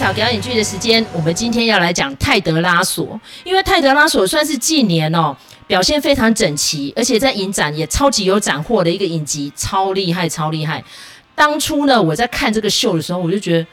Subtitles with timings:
[0.00, 5.36] 麦草表演剧的时间，我们今天要来讲泰德拉索，因为泰德拉索算是近年哦
[5.66, 10.84] 表现非常整齐，而且在影展也超级有斩获的一个影集，超厉害，超厉害。
[11.34, 13.66] 当初呢，我在看这个秀的时候，我就觉得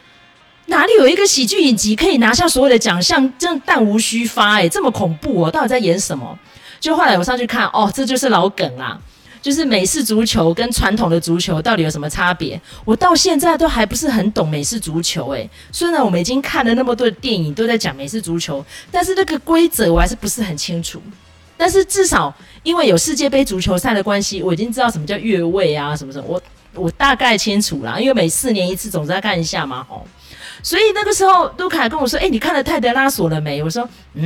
[0.65, 6.35] 哪里有一个喜剧影集可以拿下所有的奖项，真的弹无虚发哎，这么恐怖哦，到底在演什么？
[6.79, 8.99] 就后来我上去看，哦，这就是老梗啦。
[9.45, 12.59] 就是美式足球跟传统的足球到底有什么差别？
[12.84, 20.99] 我到现在都还不是很懂美式足球诶，虽然我们已经看了那么多的电影都在讲美式足球，但是那个规则我还是不是很清楚。
[21.55, 26.41] 但是至少因为有世界杯足球赛的关系，我已经知道什么叫越位啊，什么什么，我
[26.73, 27.99] 我大概清楚啦。
[27.99, 30.07] 因为每四年一次，总是要看一下嘛，吼。
[30.63, 34.26] 所以那个时候，卢卡跟我说：“诶，你看了泰德拉索了没？”我说：“嗯，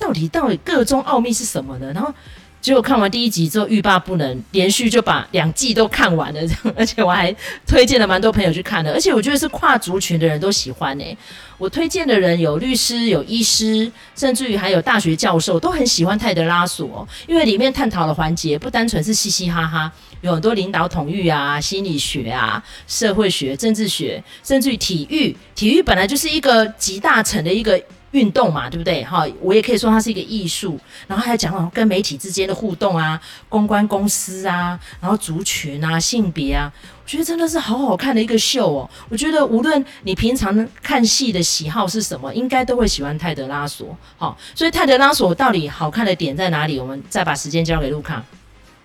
[0.00, 2.12] 到底到底个中奥秘是什么呢？”然后。
[2.60, 6.40] 结果看完第一集之后欲罢不能，连续就把两季都看完了，
[6.76, 7.34] 而且我还
[7.66, 11.16] 推荐了蛮多朋友去看的，而且我觉得是跨族群的人都喜欢诶、
[11.56, 25.34] 我推荐的人有律师、有医师，甚至于还有大学教授，都很喜欢泰德拉索，因为里面探讨的环节不单纯是嘻嘻哈哈，有很多领导统御啊、心理学啊、社会学、政治学，甚至于体育。
[25.54, 27.80] 体育本来就是一个集大成的一个。
[28.12, 29.04] 运动嘛，对不对？
[29.04, 30.78] 哈，我也可以说它是一个艺术。
[31.06, 36.72] 然后还讲跟媒体之间的互动啊，公关公司啊，然后族群啊，性别啊，
[37.04, 38.90] 我觉得真的是好好看的一个秀哦。
[39.08, 43.96] 我觉得无论你平常看戏的喜好是什么，应该都会喜欢泰德拉索。
[44.18, 46.78] 好，所以泰德拉索到底好看的点在哪里？
[46.80, 48.24] 我们再把时间交给路卡。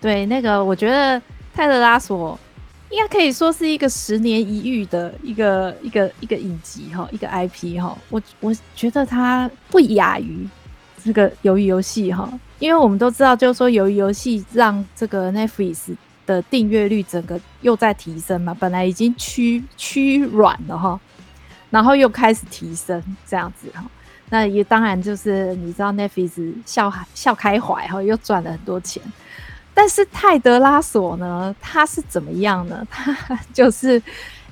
[0.00, 1.20] 对，那个我觉得
[1.54, 2.38] 泰德拉索。
[2.90, 7.96] 应该可以说是一个十年一遇的一个一个一个影集哈，一个 IP 哈。
[8.10, 10.46] 我我觉得它不亚于
[11.04, 12.28] 这个鱿鱼游戏哈，
[12.58, 20.98] 因为我们都知道，就是说鱿鱼游戏让这个 Netflix 的订阅率整个又在提升嘛，本来已经趋趋软了哈，
[21.70, 23.84] 然后又开始提升这样子哈。
[24.30, 29.02] 那也当然就是你知道 Netflix 笑笑开怀哈，又赚了很多钱。
[29.78, 32.82] 但是泰德拉索呢，他是怎么样呢？
[32.90, 34.02] 他就是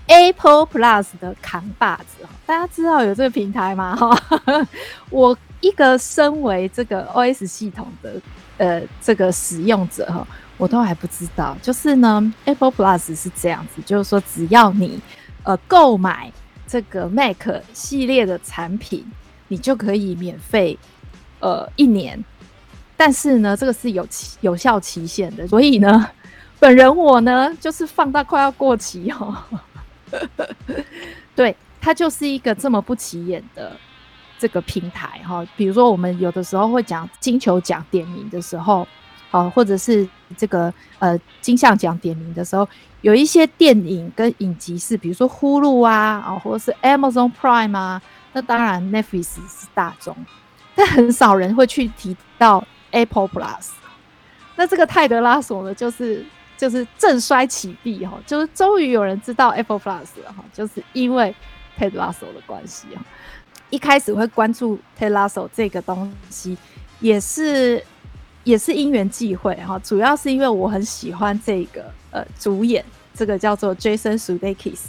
[0.06, 2.26] Apple Plus 的扛把子。
[2.44, 3.96] 大家知道有这个平台吗？
[3.96, 4.14] 哈，
[5.08, 8.14] 我一个身为这个 OS 系统的
[8.58, 10.26] 呃这个使用者哈，
[10.58, 11.56] 我都还不知道。
[11.62, 15.00] 就是呢，Apple Plus 是这样子，就是说只要你
[15.42, 16.30] 呃购买
[16.66, 19.10] 这个 Mac 系列的产品，
[19.48, 20.78] 你就可以免费
[21.40, 22.22] 呃一年。
[22.96, 26.08] 但是呢，这个是有期有效期限的，所以呢，
[26.60, 29.36] 本人我呢就是放到快要过期哦。
[31.34, 33.72] 对，它就是一个这么不起眼的
[34.38, 35.44] 这个平台哈。
[35.56, 38.86] 比如说，我们有的时候会讲金球奖点名的时候，
[39.32, 42.68] 哦，或者是这个呃金像奖点名的时候，
[43.00, 48.00] 有一些电影跟影集是，比如说 Hulu 啊，啊，或者是 Amazon Prime 啊，
[48.32, 50.16] 那当然 Netflix 是大众，
[50.76, 52.64] 但很少人会去提到。
[52.94, 53.70] Apple Plus，
[54.56, 56.24] 那这个泰德拉索呢，就是
[56.56, 61.34] 就是正衰起弊哈，就是终于有人知道 Apple Plus 了哈，就是因为
[61.76, 63.02] 泰德拉索的关系哈。
[63.70, 66.56] 一开始会关注泰德拉索这个东西，
[67.00, 67.84] 也是
[68.44, 74.82] 也是因缘际会哈，主要是因为我很喜欢这个呃主演，这个叫做 Jason Sudeikis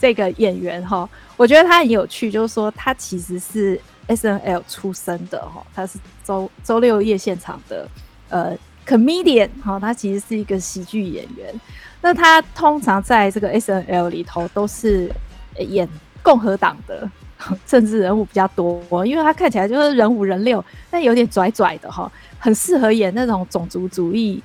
[0.00, 3.80] 这个演员哈，我觉得他很有趣，就是说他其实是。
[4.06, 7.88] SNL 出身的哈，他是周周六夜现场的
[8.28, 8.54] 呃
[8.86, 11.58] comedian 哈，他其实是一个喜剧演员。
[12.02, 15.10] 那他通常在这个 SNL 里头都是
[15.56, 15.88] 演
[16.22, 17.10] 共和党的
[17.64, 24.42] 政治人物比较多，因为他看起来就是人五人六，但有点拽拽的哈，很适合演那种种族主义，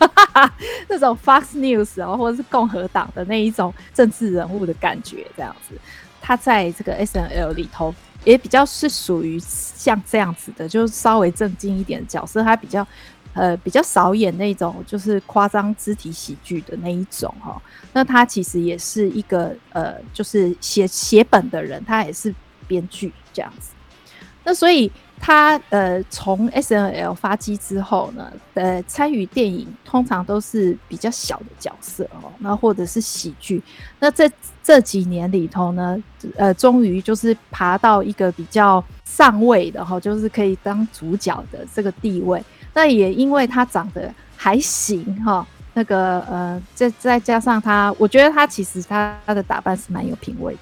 [0.88, 5.74] 那种 Fox News 啊，或者是共和党的那一种政治人物的感觉这样子。
[6.20, 7.94] 他在这个 SNL 里头。
[8.22, 12.86] 也比较是属于像这样子的，就是稍微正经一点的角色，他比较
[13.32, 17.58] 呃比较少演那种就是夸张肢体喜剧的那一种哈。
[17.94, 22.34] 那他其实也是一个呃就是写写本的人，他也是
[22.68, 23.70] 编剧这样子。
[24.44, 24.92] 那所以。
[25.22, 33.62] 他呃，从 SNL 发迹之后呢，呃，参与电影通常都是比较小的角色哦，那或者是喜剧。
[33.98, 34.28] 那这
[34.62, 36.02] 这几年里头呢，
[36.36, 42.42] 呃，终于就是爬到一个比较上位的哈，就是可以当主角的这个地位。
[42.72, 50.60] 那也因为他长得还行哈，那个呃，再再加上他，我觉得他其实他他的打扮是蛮有品味的，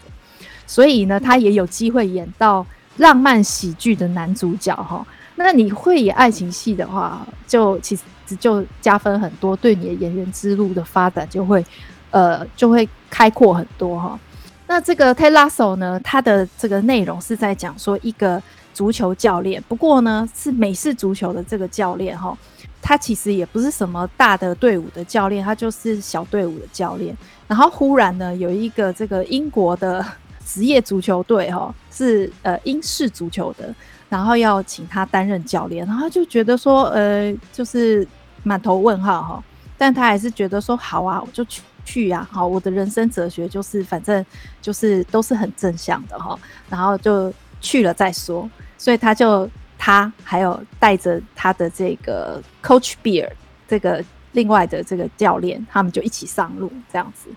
[0.66, 2.66] 所以呢，他也有机会演到。
[2.98, 5.04] 浪漫喜剧的男主角哈，
[5.36, 8.02] 那你会演爱情戏的话，就其实
[8.38, 11.64] 就加分很多，对你的演员之路的发展就会，
[12.10, 14.18] 呃，就会开阔很多哈。
[14.66, 18.42] 那这个 Ted Lasso 呢，它的这个内容是在讲说一个
[18.74, 22.36] 足球教练，不过呢是美式足球的这个教练哈，
[22.82, 27.16] 他其实也不是什么大的队伍的教练，他就是小队伍的教练。
[27.46, 30.04] 然后忽然呢，有一个这个英国的
[30.48, 33.74] 职业足球队哈，是呃英式足球的，
[34.08, 38.06] 然后要请他担任教练，然后就觉得说呃就是
[38.42, 39.44] 满头问号哈，
[39.76, 41.60] 但他还是觉得说好啊，我就去。
[41.84, 44.22] 去呀，好，我的人生哲学就是，反正
[44.60, 48.46] 就是都是很正向的哈，然后就去了再说，
[48.76, 49.48] 所以他就
[49.78, 53.30] 他还有带着他的这个 Coach Beer
[53.66, 57.30] 这个另外的这个教练，他们就一起上路这样子。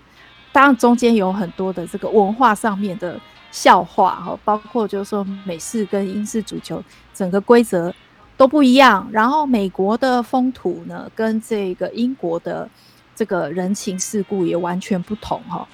[0.52, 3.18] 当然中间有很多的这个文化上面的
[3.50, 6.82] 笑话哈，包括就是说美式跟英式足球
[7.12, 7.92] 整个规则
[8.36, 12.68] 都不一样，然后美国的风土呢跟这个英国的。
[13.14, 15.68] 这个人情世故也完全不同哈。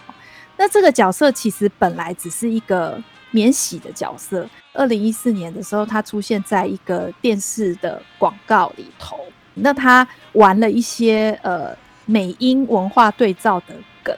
[0.57, 3.01] 那这个角色其实本来只是一个
[3.31, 4.47] 免洗的角色。
[4.75, 9.21] 二零一四年的时候，他出现在一个电视的广告里头。
[9.55, 11.75] 那他玩了一些呃
[12.07, 14.15] 美英文化对照的梗。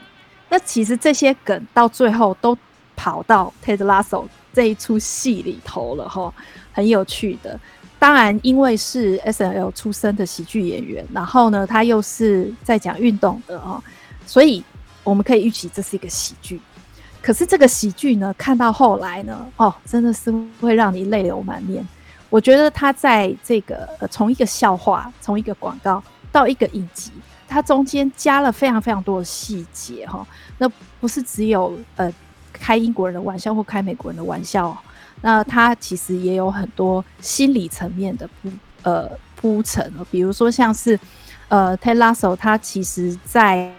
[0.50, 2.56] 那其实这些梗到最后都
[2.94, 6.30] 跑到 Ted Lasso 这一出戏里头了哈，
[6.72, 7.58] 很有趣的。
[7.98, 13.82] 当然，因为是 SNL 出身的喜剧演员，然后呢，他又是在讲运动的哦，
[14.26, 14.64] 所以
[15.04, 16.60] 我们可以预期这是一个喜剧。
[17.22, 21.86] 可是这个喜剧呢，看到后来呢，哦，真的是会让你泪流满面。
[22.30, 26.02] 我觉得他在这个，从一个笑话，从一个广告
[26.32, 27.10] 到一个影集，
[27.50, 30.26] 它中间加了非常非常多的细节哈。
[30.58, 30.68] 那
[31.00, 32.12] 不是只有呃
[32.52, 34.76] 开英国人的玩笑或开美国人的玩笑。
[35.22, 38.50] 那他其实也有很多心理层面的铺
[38.82, 40.98] 呃铺陈，比如说像是
[41.48, 43.70] 呃 Ted Lasso 他其实在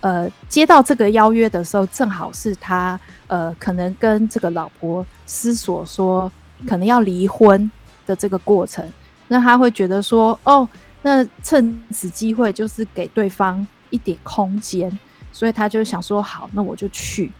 [0.00, 6.32] 呃接到这个邀约的时候，正好是他呃可能跟这个老婆思索说
[6.66, 7.70] 可能要离婚
[8.06, 8.90] 的这个过程，
[9.28, 10.66] 那他会觉得说哦，
[11.02, 14.98] 那趁此机会就是给对方一点空间，
[15.32, 17.32] 所以他就想说好，那我就去。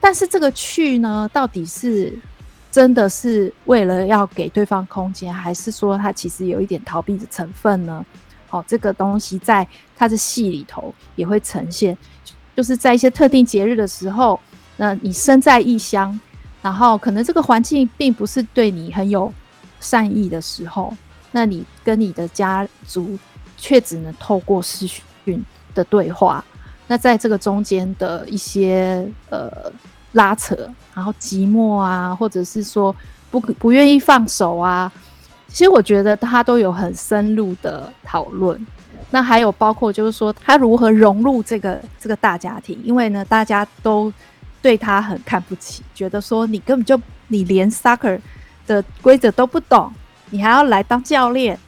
[0.00, 2.18] 但是这个去呢，到底是？
[2.68, 8.04] 真的是为了要给对方空间，还是说他其实有一点逃避的成分呢？
[8.48, 9.66] 好、这个东西在
[9.96, 11.96] 他的戏里头也会呈现，
[12.54, 14.38] 就是在一些特定节日的时候，
[14.76, 16.20] 那你身在异乡，
[16.60, 19.32] 然后可能这个环境并不是对你很有
[19.80, 20.94] 善意的时候，
[21.36, 23.18] 那你跟你的家族
[23.58, 25.44] 却只能透过视讯
[25.74, 26.42] 的对话，
[26.86, 29.70] 那在这个中间的一些呃。
[30.12, 30.56] 拉扯，
[30.94, 32.94] 然后寂寞啊，或者是说
[33.30, 34.90] 不不愿意放手啊，
[35.46, 38.66] 其实我觉得他都有很深入的讨论。
[39.10, 44.10] 那还有包括就是说他如何融入这个这个大家庭，因为呢大家都
[44.62, 46.98] 对他很看不起，觉得说你根本就
[47.28, 48.18] 你连 soccer
[48.66, 49.92] 的规则都不懂，
[50.30, 51.58] 你还要来当教练。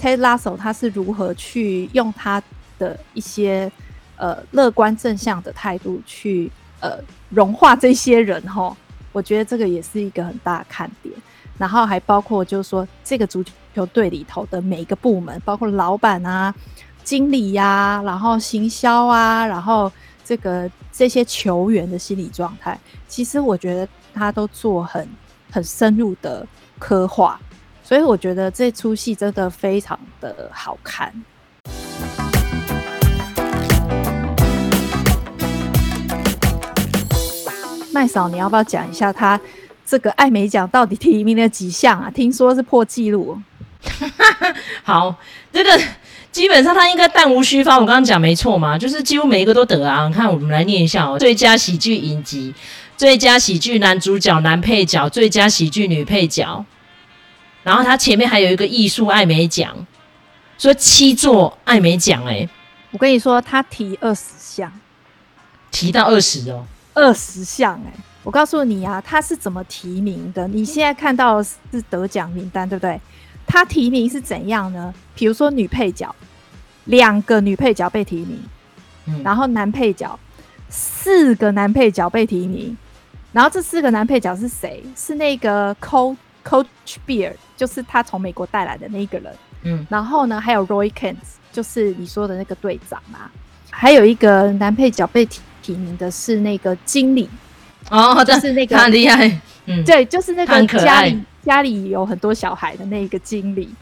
[0.00, 2.42] Ted Lasso 他是如何去用他
[2.78, 3.70] 的一些
[4.16, 6.50] 呃乐观正向的态度去。
[6.80, 6.98] 呃，
[7.30, 8.76] 融化这些人哈，
[9.10, 11.14] 我觉得这个也是一个很大的看点。
[11.56, 13.42] 然后还包括就是说，这个足
[13.74, 16.54] 球队里头的每一个部门，包括老板啊、
[17.02, 19.90] 经理呀、然后行销啊，然后
[20.22, 22.78] 这个这些球员的心理状态，
[23.08, 25.08] 其实我觉得他都做很
[25.50, 26.46] 很深入的
[26.78, 27.40] 刻画。
[27.86, 31.12] 所以我觉得这出戏真的非常的好看。
[37.92, 39.38] 麦嫂，你要不要讲一下他
[39.84, 42.10] 这个艾美奖到底提名了几项啊？
[42.10, 43.38] 听说是破纪录。
[44.82, 45.14] 好，
[45.52, 45.78] 这个
[46.32, 47.74] 基本上他应该弹无虚发。
[47.74, 50.08] 我刚刚讲没错嘛，就是几乎每一个都得啊。
[50.08, 52.54] 你看，我们来念一下哦：最佳喜剧影集、
[52.96, 56.64] 最佳喜剧男主角、男配角、最佳喜剧女配角。
[57.64, 59.74] 然后他前面还有一个艺术艾美奖，
[60.58, 62.24] 说七座艾美奖。
[62.26, 62.48] 哎，
[62.92, 64.70] 我跟你说，他提二十项，
[65.72, 66.64] 提到二十哦。
[66.92, 67.92] 二十项哎，
[68.22, 70.46] 我告诉你啊，他是怎么提名的？
[70.46, 73.00] 你现在看到的是得奖名单，对不对？
[73.46, 74.94] 他提名是怎样呢？
[75.14, 76.14] 比如说女配角，
[76.84, 78.38] 两个女配角被提名，
[79.06, 80.18] 嗯，然后男配角
[80.68, 82.76] 四个男配角被提名，
[83.32, 84.82] 然后这四个男配角是谁？
[84.96, 91.16] 是那个 Coach Coach Beard，就是他从美国带来的那一个人，嗯，然后呢，还有 Roy Kent，
[91.50, 93.30] 就是你说的那个队长嘛，
[93.70, 95.40] 还有一个男配角被提。
[95.64, 97.26] 提名的是那个经理。
[97.88, 103.74] 哦，就是那个很厉害，嗯，对，就是那个家里家里有很多小孩的那个经理，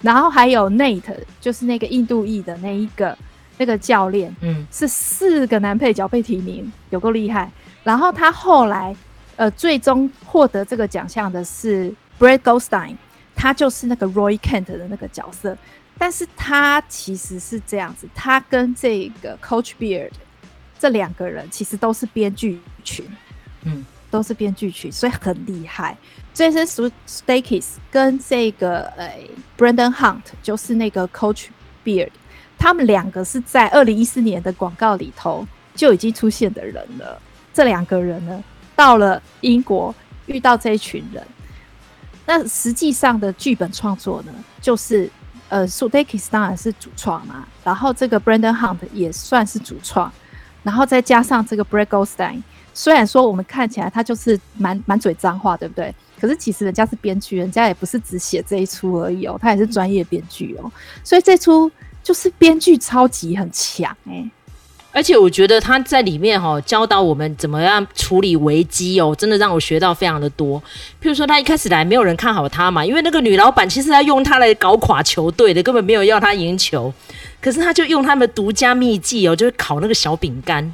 [0.00, 1.02] 然后还有 Nate，
[1.40, 3.18] 就是那个印度裔的那一个，
[3.58, 7.50] 那个教练，嗯，是四个男配角被提名，有够厉害。
[7.82, 8.94] 然后他后来，
[9.34, 11.92] 呃，最终获得这个奖项的是
[12.24, 12.96] Brett Goldstein，
[13.36, 15.54] 他就是那个 Roy Kent 的那个角色。
[15.98, 20.10] 但是他其实是这样子，他跟这个 Coach Beard
[20.78, 23.06] 这两个人其实都是编剧群，
[23.64, 25.96] 嗯，都是编剧群，所以很厉害。
[26.34, 26.64] Jason
[27.06, 29.16] Sudeikis 跟这个呃
[29.58, 31.48] Brendan Hunt 就是那个 Coach
[31.84, 32.10] Beard，
[32.58, 37.20] 他们两个是在二零一四年的广告里头就已经出现的人了。
[37.52, 38.42] 这两个人呢，
[38.74, 39.94] 到了英国
[40.26, 41.24] 遇到这一群人，
[42.26, 45.10] 那实际上的剧本创作呢，就是。
[45.50, 50.10] 呃，Sudeikis 当然是主创嘛，然后这个 Brendan Hunt 也算是主创，
[50.64, 55.94] 然后再加上这个 Brett Goldstein，虽然说我们看起来他就是满满嘴脏话，对不对？
[56.18, 60.72] 可是其实人家是编剧，人家也不是只写这一出而已哦，他也是专业编剧哦，
[61.04, 61.70] 所以这出
[62.02, 64.28] 就是编剧超级很强哎、
[64.94, 70.60] 而且我觉得他在里面哈、哦、教导我们怎么样处理危机哦，真的让我学到非常的多。
[71.02, 76.94] 譬如说他一开始来没有人看好他嘛，因为那个女老板其实要用他来搞垮球队的，根本没有要他赢球。
[77.40, 80.72] 可是他就用他们独家秘技哦，就是烤那个小饼干。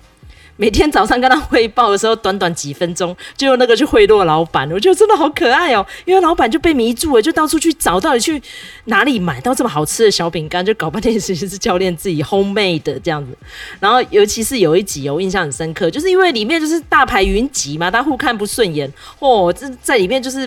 [0.60, 5.86] 每天早上跟他汇报的时候，短短几分钟就用那个去贿赂老板，我觉得真的好可爱哦。
[6.04, 8.40] 因为老板就被迷住了，就到处去找，到底去
[8.84, 13.34] 哪里买到这么好吃的小饼干，就搞半天其实 是教练自己 homemade 的这样子。
[13.80, 20.46] 然后尤其是有一集，我印象很深刻，就是因为里面就是大牌云集嘛，他互看不顺眼哦，这在里面就是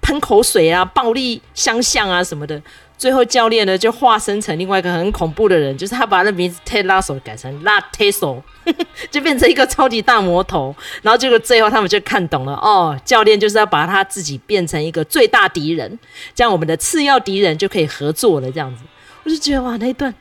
[0.00, 2.60] 喷口水啊、暴力相向啊什么的。
[2.98, 8.42] 最后教练呢就化身成另外一个很恐怖的人，就是他把那名字 Ted Lasso 改成 Lasso，
[9.10, 10.74] 就变成一个超级大魔头。
[11.02, 15.98] 然后结果最后他们就看懂了，哦，教练就是要把他自己变成一个最大敌人，
[16.34, 18.50] 这样我们的次要敌人就可以合作了。
[18.50, 18.82] 这样子，
[19.22, 20.12] 我就觉得哇，那一段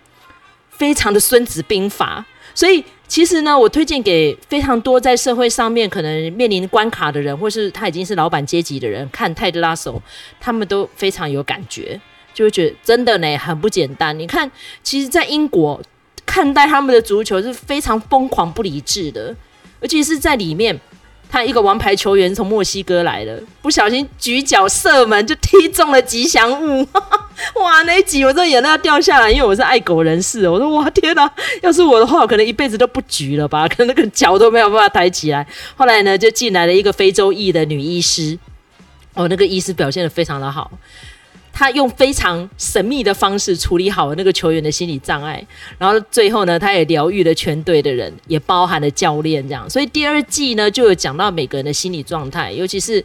[0.70, 2.24] 非常的孙子兵法。
[2.54, 10.00] 所以其实呢，我推荐给非常多在社会上面可能面临关卡的人，或是他已经是老板阶级的人，看 Ted Lasso，
[10.40, 12.00] 他们都非常有感觉。
[12.38, 14.18] 就会觉得真的呢，很不简单。
[14.20, 14.52] 你看，
[14.84, 15.82] 其实，在英国
[16.24, 19.36] 看待他们的足球是非常疯狂、不理智的，
[19.82, 20.80] 尤其是在里面，
[21.28, 26.88] 他一个王牌球员从墨西哥来的，不小心举脚射门就踢中了吉祥物，
[27.60, 27.82] 哇！
[27.88, 31.28] 那一集我这眼泪要掉下来，因为我是爱狗人士，我说哇天哪，
[31.64, 35.48] 要是我的话，我可能一辈子都不举了吧，可能那个脚都没有办法抬起来。
[35.76, 38.38] 后来呢，就进来了一个非洲裔的女医师，
[39.16, 40.70] 哦，那个医师表现得非常的好。
[41.60, 45.44] 他用非常神秘的方式处理好了那个球员的心理障碍，
[45.80, 49.68] 然后最后呢，他也疗愈了全队的人，也包含了教练这样。
[49.68, 53.04] 所以第二季呢，就有讲到每个人的心理状态，尤其是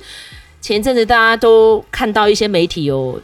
[0.61, 3.18] 前阵子大家都看到一些媒体有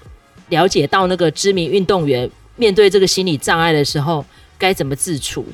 [0.49, 4.25] 了解到那个知名运动员面对这个心理障碍的时候
[4.56, 5.44] 该怎么自处，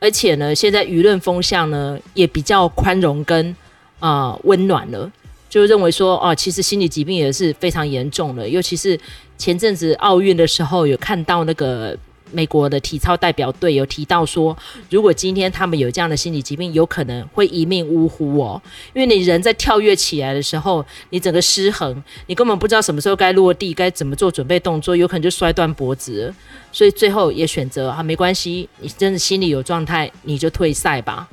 [0.00, 3.54] 而且呢，现在舆论风向呢也比较宽容跟
[4.00, 5.08] 啊温暖了。
[5.50, 8.98] 就认为说，哦，其实心理疾病也是非常严重的，尤其是
[9.36, 11.98] 前阵子奥运的时候，有看到那个
[12.32, 14.56] 美国的体操代表队有提到说，
[14.88, 18.62] 如果今天他们有这样的心理疾病，有可能会一命呜呼哦，
[18.94, 26.32] 因为你人在跳跃起来的时候，你整个失衡，你根本不知道什么时候该落地，该怎么做准备动作，有可能就摔断脖子，
[26.70, 31.28] 所以最后也选择啊，没关系，你真的心里有状态，你就退赛吧。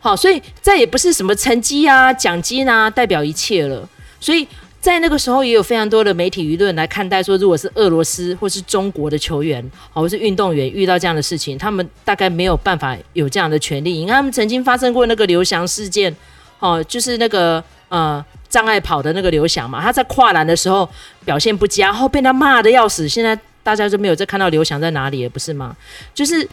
[0.00, 3.86] 好，所以再也不是什么成绩啊、奖金啊代表一切了。
[4.18, 4.48] 所以
[4.80, 13.92] 在那个时候，也有非常多的媒体舆论来看待说，如果是俄罗斯或是中国的球员，或是运动员遇到这样的事情，他们大概没有办法有这样的权利。
[13.92, 16.16] 你看，他们曾经发生过那个刘翔事件，
[16.60, 20.88] 哦，就是那个呃障碍跑的那个刘翔嘛，他在跨栏的时候
[21.26, 23.06] 表现不佳，后被他骂得要死。
[23.06, 25.76] 现在大家就没有再看到刘翔在哪里了，不是吗？
[26.14, 26.48] 就是。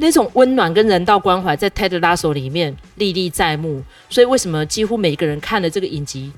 [0.00, 6.32] 那种温暖跟人道关怀在 Ted Lasso 里面历历在目，所以为什么几乎每一个人看了这个影集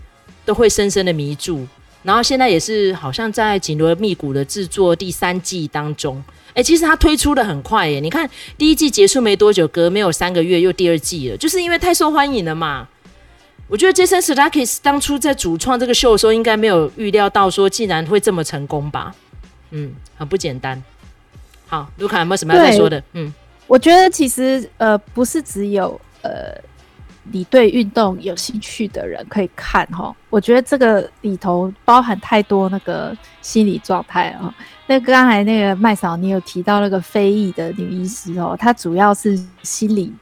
[0.45, 1.67] 都会深深的迷住？
[2.03, 6.23] 然后现在也是好像在紧锣密鼓的制作第三季当中。
[6.55, 8.01] 哎，其实它推出的很快耶！
[8.01, 12.89] 你看第一季结束没多久，隔没有三个月又第二季了，就是因为太受欢迎了嘛。
[13.69, 19.15] 我觉得 Jason Sudeikis 当初在主创这个秀的时候，应该没有预料到说竟然会这么成功吧？
[19.71, 20.83] 嗯，很不简单。
[21.69, 23.01] 好，卢卡有没有什么要再说的？
[23.13, 23.33] 嗯。
[23.71, 26.61] 我觉得其实呃不是只有呃
[27.31, 34.53] 你对运动有兴趣的人可以看哈，我觉得这个里头包含太多那个心理状态啊。
[34.89, 40.13] 那刚才那个麦嫂你有提到那个非裔的女医师哦，她主要是心理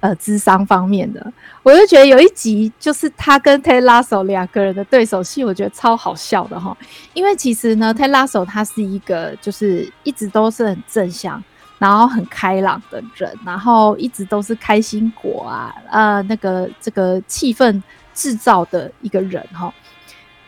[0.00, 1.30] 呃智商方面的。
[1.62, 6.74] 我就觉得有一集就是她跟 Ted Lasso 两个人的对手戏，我觉得超好笑的哈。
[7.12, 11.44] 因为其实呢，Ted Lasso 他是一个就是一直都是很正向。
[11.84, 17.82] 然后很开朗的人，然后一直都是开心果啊，呃，那个这个气氛
[18.14, 19.70] 制造的一个人哈。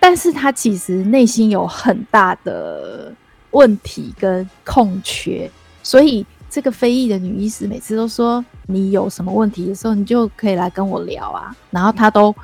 [0.01, 3.13] 但是他其实内心有很大的
[3.51, 5.51] 问题跟空缺，
[5.83, 11.55] 所以这个非裔的女医师每次都说，你有什么问题的时候，你就可以来跟我聊啊。
[11.71, 12.35] 然后他都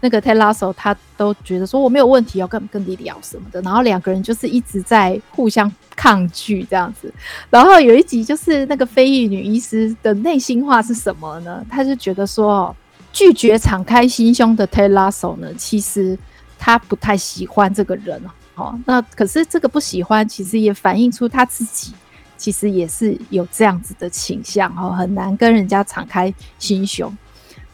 [0.00, 3.60] 那个 Ted Lasso，他都觉得说我没有问题要跟跟你聊什么的。
[3.62, 7.12] 然后两个人就是一直在互相抗拒这样子。
[7.50, 11.64] 然后有一集就是那个非裔女医师的内心话是什么呢？
[11.70, 12.74] 她就觉得说，
[13.12, 16.18] 拒绝敞开心胸的 Ted Lasso 呢，其实。
[16.60, 18.20] 他不太喜欢这个人
[18.56, 21.94] 哦，那可是这个不喜欢，其实也反映出他自己
[22.36, 27.16] 其实也是有这样子的倾向哦，很难跟人家敞开心胸。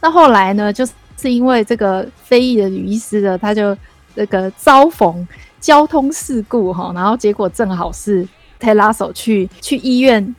[0.03, 0.93] 那后来呢，就是
[1.25, 3.75] 是因为这个非裔的女医师呢，她就
[4.15, 5.27] 那个遭逢
[5.59, 8.29] 交通事故哈，然后结果正好是
[8.61, 10.37] Ted Lasso 去去医院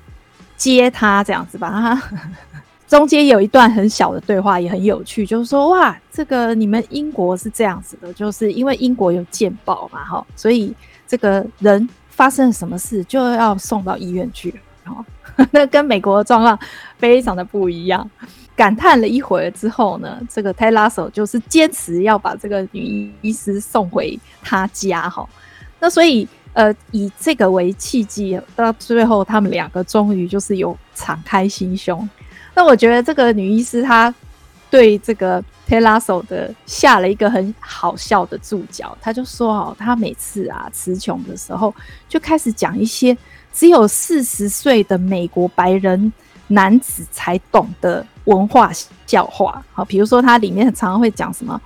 [0.56, 2.00] 接她这样子吧，
[2.88, 10.72] 中间有一段很小的对话，也很有趣，就是说，哇，这个你们英国是这样子的，就是因为英国有健保嘛，哈，所以
[11.08, 15.04] 这个人发生了什么事就要送到医院去，哈，
[15.50, 16.60] 那跟美国的状况
[17.00, 18.08] 非常的不一样。
[18.56, 25.28] 感叹了一会儿之后呢，这个 Ted Lasso 就是坚持要把这个女医医师送回他家，哈，
[25.80, 32.10] 那所以呃，以这个为契机，到最后他们两个终于就是有敞开心胸。
[32.54, 34.14] 那我觉得这个女医师她
[34.70, 41.76] 对这个 Ted Lasso 的下了一个很好笑的注脚，她就说哦，她每次啊词穷的时候，
[42.08, 43.18] 就开始讲一些
[43.52, 46.14] 只有四十岁的美国白人
[46.48, 48.72] 男子才懂的文化
[49.06, 49.64] 笑话。
[49.74, 51.60] 好，比如说它里面常常会讲什么，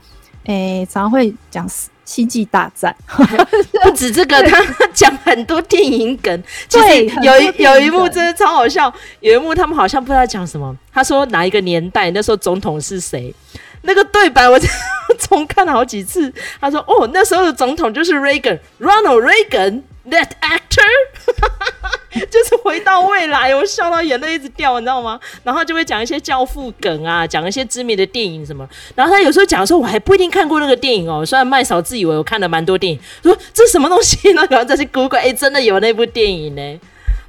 [0.46, 1.68] 诶，常常会讲。
[2.06, 2.96] 星际大战
[3.84, 4.60] 不止这个，他
[4.92, 6.44] 讲很多电影梗。
[6.68, 10.76] 其实有一有一幕真的超好笑，有一幕他们好像不知道讲什么。
[10.92, 13.32] 他说哪一个年代那时候总统是谁？
[13.84, 14.60] 那个对白我
[15.20, 16.32] 重看了好几次。
[16.60, 20.60] 他说哦，那时候的总统就是 Reagan，Ronald Reagan，that actor。
[22.32, 25.20] 就是回到未来，我笑到眼泪一直掉，你知道吗？
[25.44, 28.68] 然后就会讲一些教父梗啊，讲一些知名的电影什么。
[28.96, 31.24] 然后他有时候讲的时候，我还不一定看过那个电影哦。
[31.26, 34.46] 虽然麦嫂自以为我看了蛮多电影，说这什么东西呢？
[34.50, 36.80] 然后再去 Google，哎，真的有那部电影呢，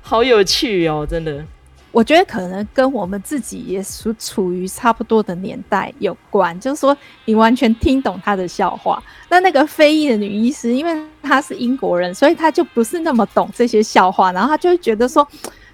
[0.00, 1.44] 好有趣哦，真的。
[1.92, 9.02] 我觉得可能跟我们自己也处处于差不多的年代有关，就是说你完全听懂他的笑话。
[9.28, 15.26] 那那个非裔的女医师，因为她是英国人，所以她就不是那么懂这些笑话，然后她就会觉得说，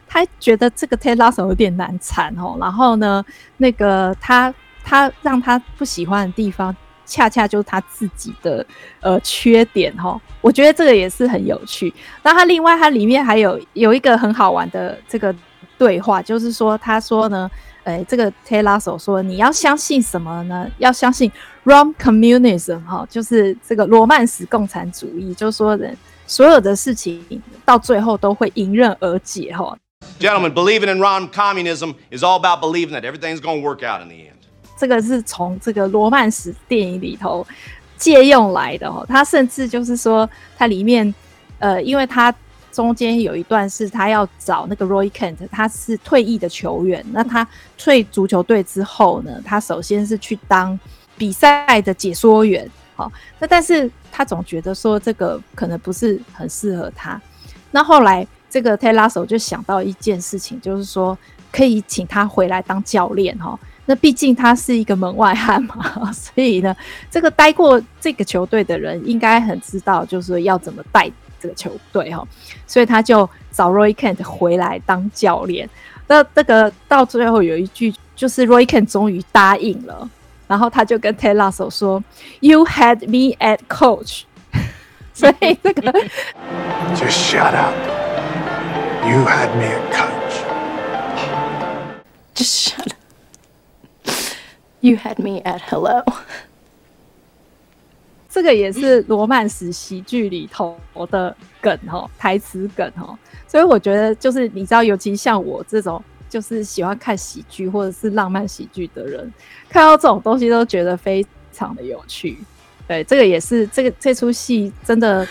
[0.09, 2.57] 她觉得这个 Ted Lasso 有点难缠哦。
[2.59, 3.23] 然后呢，
[3.59, 6.75] 那个她她让她不喜欢的地方，
[7.05, 8.65] 恰恰就是她自己的
[9.01, 10.19] 呃缺点哈。
[10.41, 11.93] 我觉得这个也是很有趣。
[12.23, 15.35] 那它另外它里面还有有一个很好玩的这个。
[15.79, 17.51] 对话就是说，他说呢，
[17.85, 20.71] 诶，这个 Ted Lasso 说，你要相信什么呢？
[20.79, 21.31] 要相信
[21.65, 27.23] Rom Communism 哈，就是这个罗曼史共产主义，就是说人所有的事情
[27.65, 29.77] 到最后都会迎刃而解哈。
[30.19, 34.09] Gentlemen, believing in Rom Communism is all about believing that everything's going to work out in
[34.09, 34.37] the end。
[34.79, 37.47] 这个是从这个罗曼史电影里头
[37.97, 41.15] 借用来的哈，他甚至就是说，它里面
[41.59, 42.35] 呃，因为他。
[42.77, 47.03] 中间有一段是他要找那个 Roy Kent，他是退役的球员。
[47.11, 50.79] 那他退足球队之后呢，他首先是去当
[51.17, 52.71] 比赛的解说员。
[52.95, 57.19] 好，那但是他总觉得说这个可能不是很适合他。
[57.71, 61.17] 那后来这个 Ted Lasso 就想到一件事情，就是说
[61.51, 63.59] 可以请他回来当教练哈。
[63.87, 66.77] 那毕竟他是一个门外汉嘛， 所以呢，
[67.11, 71.11] 这个待过这个球队的人应该很知道，就是要怎么带。
[71.41, 72.27] 这个球队哈，
[72.67, 75.69] 所以他就找 Roy Kent 回来当教练。
[76.07, 80.09] 那这个到最后有一句，就是 Roy Kent 终于答应了，
[80.47, 82.03] 然后他就跟 Ted Lasso 说
[82.41, 84.23] ：“You had me at coach。”
[85.13, 85.93] 所以这个
[86.95, 87.75] Just shut up.
[89.05, 90.43] You had me at coach.
[92.35, 92.97] Just shut up.
[94.81, 96.05] You had me at hello.
[98.37, 100.79] 这个也是罗曼史喜剧里头
[101.11, 103.17] 的梗哦，台词梗哦，
[103.49, 109.33] 所以我觉得就是你知道，尤其像我这种就是喜欢看喜剧或者是浪漫喜剧的人，
[109.71, 112.37] 看到这种东西都觉得非常的有趣。
[112.87, 115.27] 对，这个也是这个这出戏真的，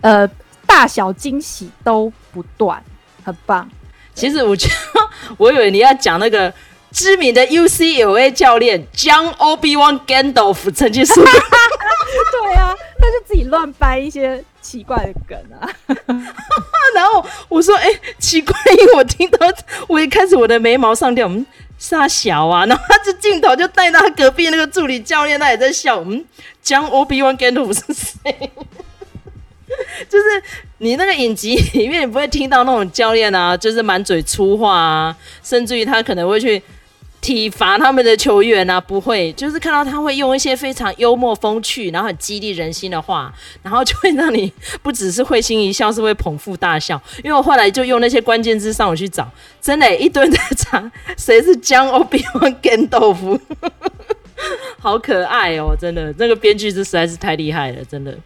[0.00, 0.28] 呃，
[0.66, 2.82] 大小惊喜都不断，
[3.22, 3.70] 很棒。
[4.14, 5.00] 其实我觉得，
[5.38, 6.52] 我以为你要讲那个。
[6.92, 11.36] 知名的 UCLA 教练 John Obi-Wan Gandalf 曾经说：“对啊，
[13.06, 15.68] 他就自己乱掰一些奇怪的梗啊。
[16.94, 17.88] 然后我说：“哎、
[18.18, 19.46] 奇怪，因为我听到
[19.86, 21.44] 我一开始我的眉毛上吊，嗯，
[21.78, 26.24] 傻小啊。”然后他就镜头就带到他隔壁那个助理教练，他也在笑，嗯，
[26.62, 28.50] 将 Obi-Wan Gandalf 是谁？
[30.08, 30.42] 就是
[30.78, 36.62] 你那个影集里面，你不会听到那种教练啊，就是满嘴粗话啊，甚至于他可能会去。
[37.26, 43.34] 体罚他们的球员啊，不会，就是看到他会用一些非常幽默风趣，然后很激励人心的话，
[43.64, 47.02] 然后就会让你不只是会心一笑，是会捧腹大笑。
[47.24, 49.28] 因为我后来就用那些关键字上网去找，
[49.60, 53.36] 真的，一堆在查谁是江欧比旺跟豆腐，
[54.78, 58.16] 好可爱哦，真的，那个编剧是实在是太厉害了，真的。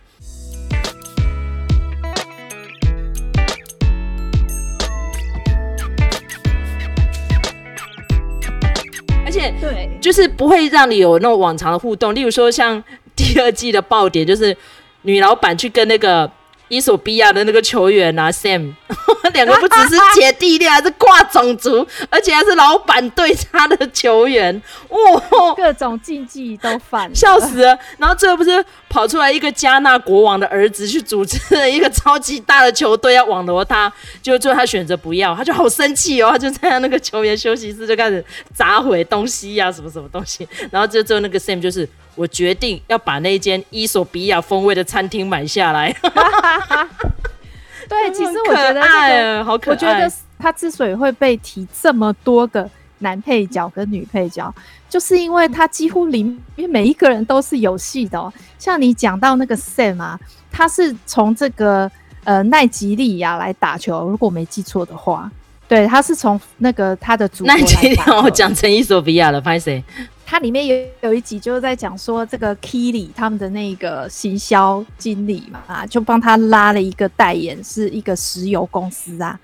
[10.01, 12.15] 就是不会让你有那种往常的互动。
[12.15, 12.83] 例如说，像
[13.15, 14.57] 第二季的爆点，就是
[15.03, 16.31] 女老板去跟那个。
[16.71, 18.73] 伊索比亚的那个球员啊，Sam，
[19.35, 27.77] 两个不只是姐弟恋，还是跨种族，而且还是老板对他的球员，哇，各种禁忌都犯了，笑死了。
[27.99, 40.49] 然后最后不是跑出来一个加纳国王的儿子去组织了一个超级大的球队要网罗他，就最后他选择不要，他就好生气哦，他就在那个球员休息室就开始砸毁东西呀、啊，什么什么东西。
[40.71, 41.89] 然后就最后那个 Sam 就是。
[42.21, 45.91] 我决定要把那间伊索比亚风味的餐厅买下来。
[47.89, 49.75] 对，其实我觉得这个好可爱。
[49.75, 54.55] 我觉得他之所以会被提这么多个男配角跟女配角，
[54.87, 56.23] 就是因为他几乎里
[56.57, 58.31] 面每一个人都是有戏的哦。
[58.59, 60.21] 像你讲到那个 Sam 啊，
[60.53, 61.91] 他是从这个
[62.25, 65.31] 呃奈吉利亚来打球，如果没记错的话，
[65.67, 67.77] 对，他是从那个他的祖国来打球。
[67.77, 69.83] 奈及利亚，我讲成伊索比亚了，拍谁？
[70.31, 79.37] 它里面有有一集就是在讲说，这个 Keely 他们的那个行销经理嘛，就帮他拉了一个代言，是一个石油公司啊。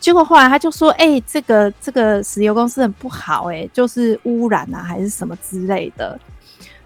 [0.00, 6.18] 结果后来他就说，哎、这个这个石油公司很不好、哎，就是污染啊，还是什么之类的。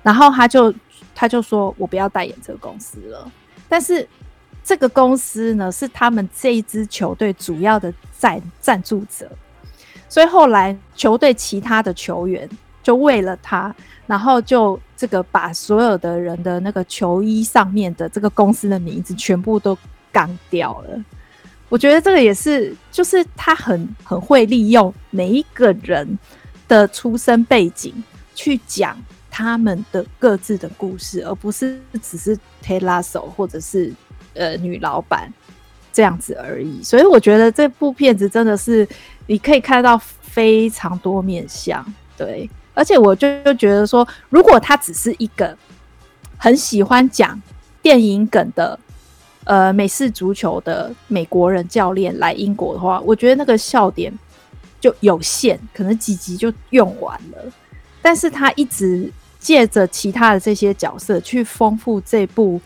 [0.02, 0.70] 然后他就
[1.14, 3.32] 他就说我不要代言这个公司了。
[3.70, 4.06] 但是
[4.62, 9.26] 这个公司呢，是他们这一支球队主要的赞赞助者，
[10.10, 12.46] 所以后来球队其他的球员。
[12.86, 13.74] 就为了他，
[14.06, 19.76] 然后就这个把所有的人的那个球衣上面的这个公司的名字全部都
[20.12, 21.04] 干掉了。
[21.68, 26.16] 我觉得这个也是，就是他很很会利用每一个人
[26.68, 27.92] 的出生背景
[28.36, 28.96] 去讲
[29.28, 33.92] 他们的各自的故事，而不是只是 Ted Lasso 或者是
[34.34, 35.28] 呃女老板
[35.92, 36.84] 这样子而已。
[36.84, 38.86] 所以我觉得这部片子真的是
[39.26, 41.84] 你可以看到非常多面向，
[42.16, 42.48] 对。
[42.76, 45.56] 而且我就就觉得说，如果他只是一个
[46.36, 47.40] 很喜欢讲
[47.80, 48.78] 电影梗的
[49.44, 54.12] 呃美式足球的美国人教练来英国的话，我觉得那个笑点
[54.78, 57.38] 就有限，可能几集就用完了。
[58.02, 59.10] 但是他一直
[59.40, 62.60] 借着其他的这些角色去丰富这部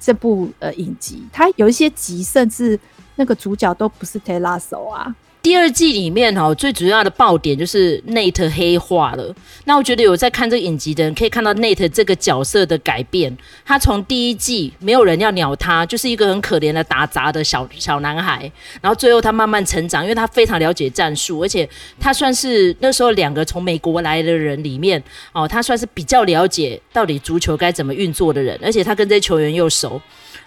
[0.00, 2.78] 这部呃影集，他有一些集甚至
[3.14, 5.14] 那个主角都不是 Ted Lasso 啊。
[5.42, 9.34] 第二季里面哈，最主要的爆点就是 Nate 黑化了。
[9.64, 13.36] 那我觉得有在看这个影集的人可以看到 Nate 这个角色的改变。
[13.64, 18.50] 他从第一季没有人要鸟他，就是一个很可怜的打杂的小小男孩。
[18.80, 25.02] 然后最后他慢慢成长，因为他非常了解战术，而且他算是那时候两个从美国来的人里面
[25.32, 30.00] 哦，他算是比较了解到底足球该怎么运作的人，而且他跟这些球员又熟。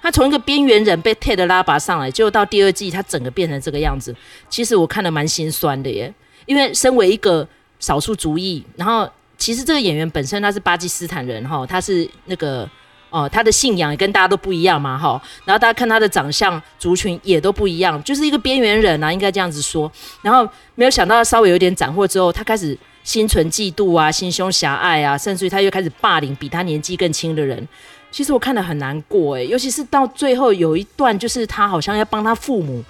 [0.06, 4.16] 他从一个边缘人被 Ted 拉拔上来，结果到第二季他整个变成这个样子。
[4.48, 6.14] 其实我看得蛮心酸的耶，
[6.46, 7.48] 因为身为一个
[7.80, 12.70] 少数族裔，然后其实这个演员本身他是巴基斯坦人哈，他是那个
[13.10, 15.20] 哦，他的信仰也跟大家都不一样嘛哈。
[15.44, 19.92] 然后大家看他的长相，族群也都不一样，就是一个边缘人啊，应该这样子说。
[20.22, 27.68] 然后没有想到稍微有点斩获之后，他开始心存嫉妒啊，心胸狭隘啊，甚至于他又开始霸凌比他年纪更轻的人。
[28.16, 32.82] 其实我看得很难过诶，尤其是到最后有一段，就是他好像要帮他父母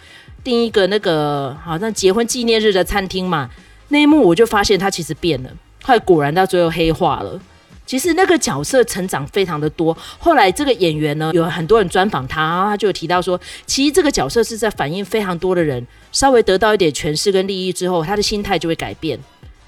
[0.44, 3.50] 订一个那个好像结婚纪念日的餐厅嘛，
[3.88, 5.50] 那一幕我就发现他其实变了，
[5.82, 7.42] 后来果然到最后黑化了。
[7.88, 19.20] 其实那个角色成长非常的多，后来这个演员呢，有很多人专访他，然后他就提到说，其实这个角色是在反映非常多的人稍微得到一点权势跟利益之后，他的心态就会改变。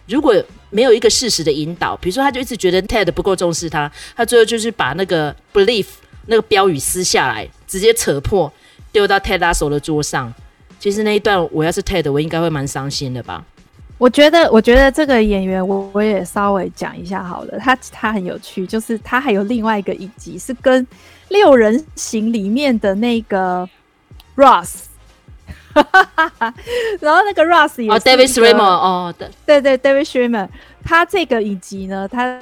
[0.08, 0.36] 如果
[0.70, 5.86] 没有一个事实的引导，比如说他就一直觉得 Ted 不够重视他，他最后就是把那个 belief
[6.28, 8.52] 那个标语撕下来，直接扯破
[8.92, 10.34] 丢到 Ted Lasso 的桌上。
[10.80, 13.44] 其实那一段我要是 Ted，我应该会蛮伤心的吧。
[13.98, 17.58] 我觉得，我觉得这个演员，我我也稍微讲一下好了。
[17.58, 20.86] 他他很有趣，就是他还有另外一个影集是跟
[21.30, 23.68] 六人行里面的那个
[24.36, 24.82] Ross，
[27.00, 30.48] 然后那个 Ross 也是、oh, David Schwimmer 哦，对对对，David Schwimmer，
[30.84, 32.40] 他这个影集呢，他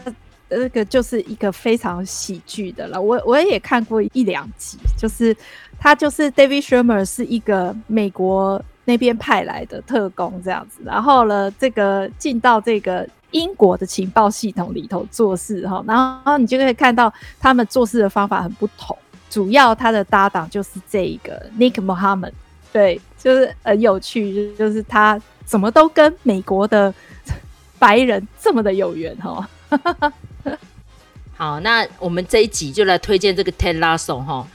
[0.50, 3.02] 这个就是一个非常喜剧的了。
[3.02, 5.36] 我我也看过一两集，就是
[5.80, 8.64] 他就是 David Schwimmer 是一个美国。
[8.88, 18.96] 那边派来的特工这样子，然后呢，这个进到这个英国的情报系统里头做事哈，然后你就可以看到他们做事的方法很不同。
[19.28, 22.34] 主要他的搭档就是这一个 Nick Mohammed，
[22.76, 26.94] 对，就是很有趣，就是他怎么都跟美国的
[27.80, 29.50] 白人这么的有缘哈。
[31.38, 34.46] 好，那我们这一集就来推荐这个 Ted Lasso 哈。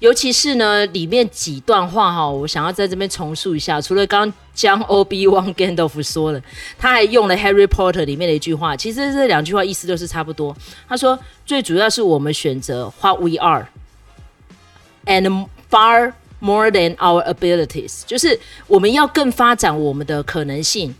[0.00, 3.80] 尤其是呢，里面几段话哈，我想要在这边重述一下。
[3.80, 6.42] 除了刚刚将 Obi-Wan Gandalf 说了，
[6.78, 8.76] 他还用了 Harry Potter 里面的一句话。
[8.76, 10.54] 其实这两句话意思都是差不多。
[10.86, 13.66] 他说，最主要是我们选择 What we are，and
[15.70, 20.94] far more than our abilities，就是我们要更发展我们的可能性，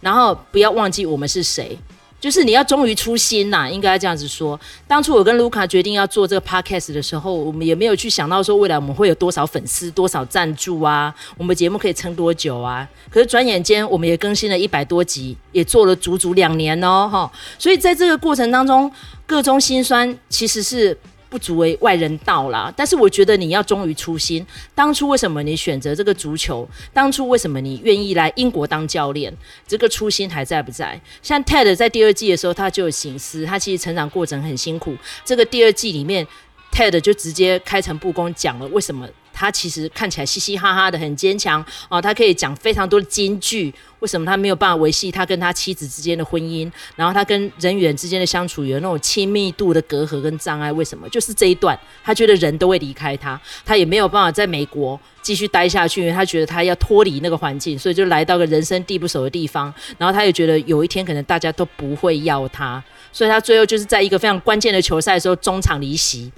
[0.00, 1.78] 然后不要忘记我们是谁。
[2.20, 4.58] 就是你要忠于初心呐，应该这样子说。
[4.88, 12.88] 当初我跟卢卡决定要做这个 podcast 的时候，我们也没有去想到说未来我们会有多少粉丝、多少赞助啊，我们节目可以撑多久啊。
[13.10, 17.30] 可是转眼间，我们也更新了一百多集，也做了足足两年哦，哈。
[17.58, 18.90] 所以在这个过程当中，
[19.26, 20.96] 各种辛酸其实是。
[21.34, 24.46] 不足为外人道啦，但是我觉得你要忠于初心。
[24.72, 26.64] 当初为什么你选择这个足球？
[26.92, 29.36] 当初为什么你愿意来英国当教练？
[29.66, 31.00] 这个初心还在不在？
[31.24, 34.96] 像 Ted 在第二季的时候，他就有醒思，他其实成长过程很辛苦。
[35.24, 36.24] 这个第二季里面
[36.70, 39.08] ，Ted 就直接开诚布公讲了为什么。
[39.34, 42.00] 他其实看起来嘻嘻哈哈的，很坚强哦。
[42.00, 43.74] 他可以讲非常多的金句。
[44.00, 46.70] 为什么他没有办法维系他跟他妻子之间的婚姻？
[46.94, 50.70] 然后他跟人与人之间的相处有那种亲密度的隔阂跟障碍？
[50.70, 51.08] 为什么？
[51.08, 59.72] 就是这一段，他觉得人都会离开他，他也没有办法在美国继续待下去，因为他觉得他要脱离那个环境，所以就来到个人生地不熟的地方。
[59.96, 66.30] 然后他也觉得有一天可能大家都不会要他，所以他最后就是在一个非常关键的球赛的时候中场离席。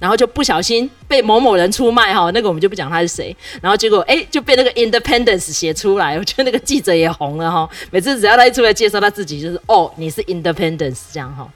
[0.00, 3.36] 然后就不小心被某某人出卖哈，那个我们就不讲他是谁。
[3.60, 7.68] 然后结果哎，就被那个 Independence 写出来，我觉得那个记者也红了哈。
[7.92, 11.46] 每次只要他一出来介绍他自己，就是哦，你是 Independence 这样哈。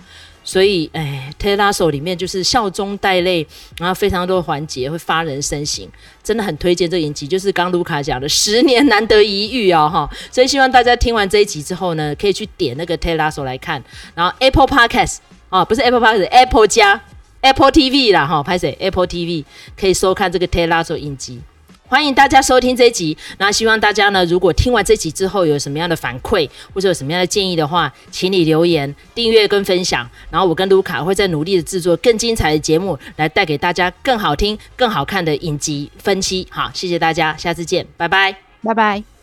[0.46, 3.46] 所以哎，Ted Lasso 里面就是笑中带泪，
[3.78, 5.88] 然后非常多环节会发人深省，
[6.22, 7.26] 真的很推荐这一集。
[7.26, 10.06] 就是刚卢卡讲的十年难得一遇哦哈。
[10.30, 13.82] 所以希望大家听完这一集之后呢，可以去点那个 Ted Lasso 来看。
[14.14, 15.16] 然后 Apple Podcast
[15.48, 17.00] 啊，不是 Apple Podcast，Apple 加。
[17.44, 19.44] Apple TV 啦，哈，拍摄 Apple TV
[19.78, 21.38] 可以收看这个 Ted Lasso 影集，
[21.86, 23.14] 欢迎大家收听这一集。
[23.36, 30.08] 那希望大家呢，如果听完这集之后有什么样的反馈，或者有什么样的建议的话，请你留言、订阅跟分享。
[30.30, 36.48] 然后我跟卢卡会再努力的制作更精彩的节目，来带给大家更好听、更好看的影集分析。
[36.50, 39.13] 好，谢谢大家，下次见，拜拜，拜拜。